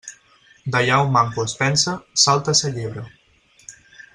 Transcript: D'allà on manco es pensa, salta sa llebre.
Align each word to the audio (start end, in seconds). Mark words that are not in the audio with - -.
D'allà 0.75 0.95
on 1.01 1.11
manco 1.17 1.45
es 1.49 1.53
pensa, 1.59 1.95
salta 2.23 2.57
sa 2.61 2.73
llebre. 2.79 3.05